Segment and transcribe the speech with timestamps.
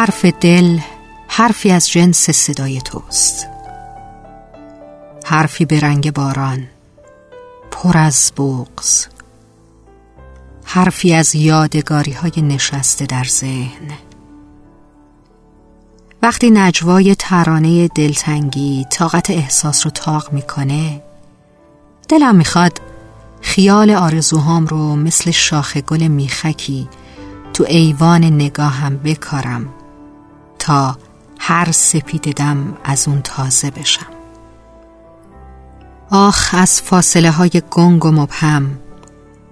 [0.00, 0.78] حرف دل
[1.28, 3.46] حرفی از جنس صدای توست.
[5.24, 6.66] حرفی به رنگ باران
[7.70, 9.06] پر از بغز
[10.64, 13.90] حرفی از یادگاری های نشسته در ذهن.
[16.22, 21.02] وقتی نجوای ترانه دلتنگی طاقت احساس رو تاق می‌کنه
[22.08, 22.80] دلم می‌خواد
[23.40, 26.88] خیال آرزوهام رو مثل شاخ گل میخکی
[27.52, 29.74] تو ایوان نگاهم بکارم.
[30.60, 30.96] تا
[31.38, 34.06] هر سپید دم از اون تازه بشم.
[36.10, 38.78] آخ از فاصله های گنگ و مبهم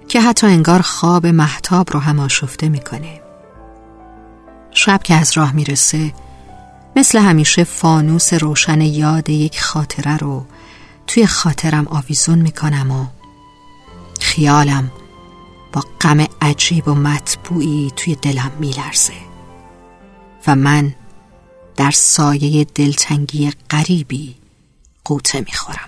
[0.09, 3.21] که حتی انگار خواب محتاب رو هم آشفته می‌کنه.
[4.71, 6.13] شب که از راه می‌رسه
[6.97, 10.47] مثل همیشه فانوس روشن یاد یک خاطره رو
[11.07, 13.07] توی خاطرم آویزون می‌کنم و
[14.21, 14.91] خیالم
[15.73, 19.13] با غم عجیب و مطبوعی توی دلم میلرزه.
[20.47, 20.95] و من
[21.79, 24.35] در سایه دلتنگی غریبی
[25.05, 25.88] قوطه می‌خورم.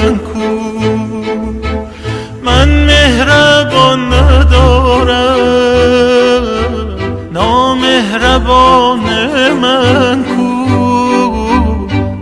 [9.53, 10.51] من کو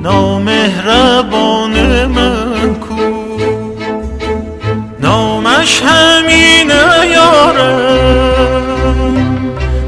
[0.03, 2.95] نامهربان من کو.
[4.99, 5.81] نامش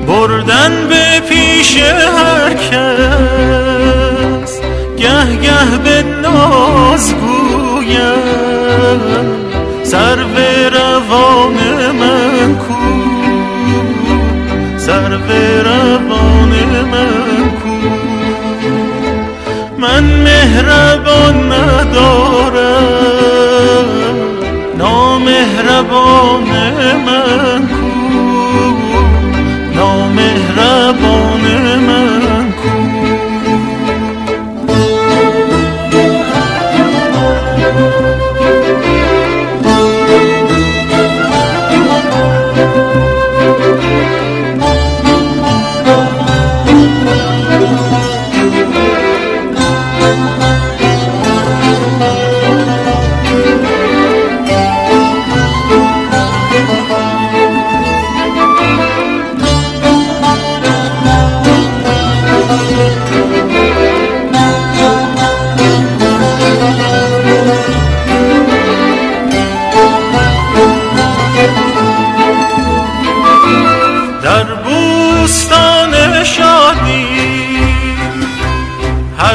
[0.07, 4.59] بردن به پیش هر کس.
[4.97, 8.21] گه گه به ناز گویم
[9.83, 12.73] سر به روان من کو.
[14.77, 16.51] سر به روان
[16.91, 17.20] من
[19.81, 22.55] من مهربان ندارم.
[24.77, 26.49] نامهربان
[27.05, 27.91] من کو.
[30.15, 31.45] مهربان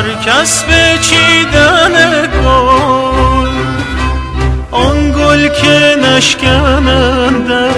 [0.06, 1.94] هر کس به چیدن
[2.26, 3.48] گل
[4.70, 7.74] آن گل که نشکنندش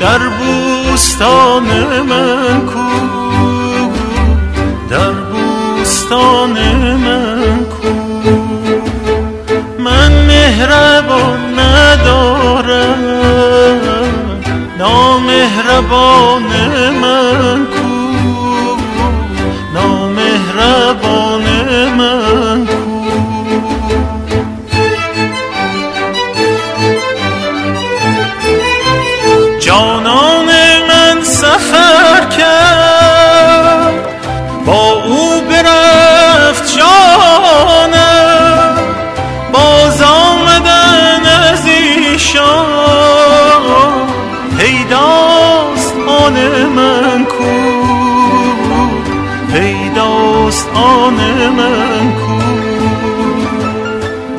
[0.00, 1.62] در بوستان
[2.08, 2.80] من کو
[4.90, 6.52] در بوستان
[6.96, 7.88] من کو
[9.78, 12.98] من مهربان ندارم
[14.78, 16.63] نامهربانه
[29.74, 30.48] جانان
[30.88, 33.94] من سفر کرد.
[34.66, 37.94] با او برفت جانم.
[39.52, 42.66] باز آمدن از ایشان.
[44.58, 46.36] پیداست آن
[46.76, 47.44] من کو.
[49.52, 51.14] پیداست آن
[51.56, 52.34] من کو.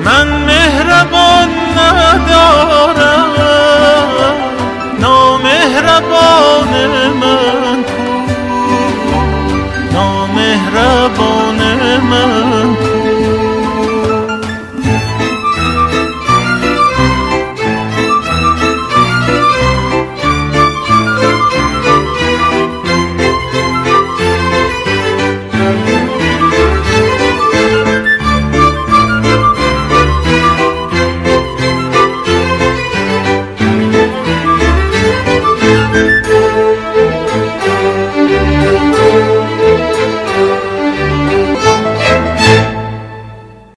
[0.06, 2.94] من مهربان ندارم.